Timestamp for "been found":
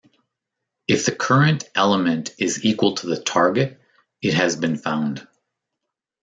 4.55-5.27